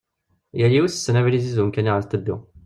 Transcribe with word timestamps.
Yal 0.59 0.73
yiwet 0.75 0.93
tessen 0.93 1.19
abrid-is 1.19 1.55
d 1.55 1.59
umkan 1.63 1.89
iɣer 1.89 2.01
tettuddu. 2.03 2.37